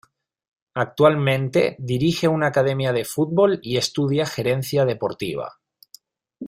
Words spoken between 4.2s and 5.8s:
gerencia deportiva.